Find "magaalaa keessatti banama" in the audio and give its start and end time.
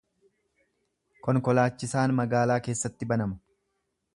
2.21-3.41